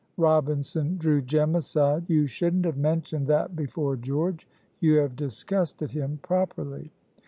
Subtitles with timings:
[0.17, 2.09] Robinson drew Jem aside.
[2.09, 4.47] "You shouldn't have mentioned that before George;
[4.79, 6.91] you have disgusted him properly."